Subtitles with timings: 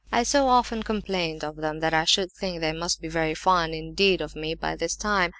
[0.11, 3.75] I so often complained of them that I should think they must be very fond,
[3.75, 5.29] indeed, of me by this time.